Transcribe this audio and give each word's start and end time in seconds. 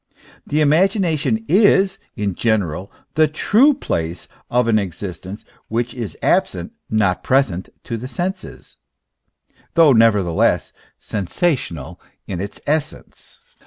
The 0.47 0.61
imagination 0.61 1.45
is, 1.47 1.99
in 2.15 2.33
general, 2.33 2.91
the 3.13 3.27
true 3.27 3.75
place 3.75 4.27
of 4.49 4.67
an 4.67 4.79
existence 4.79 5.45
which 5.67 5.93
is 5.93 6.17
absent, 6.23 6.73
not 6.89 7.21
present 7.21 7.69
to 7.83 7.97
the 7.97 8.07
senses, 8.07 8.77
though 9.75 9.93
nevertheless 9.93 10.73
sensational 10.97 12.01
in 12.25 12.41
its 12.41 12.59
essence. 12.65 13.41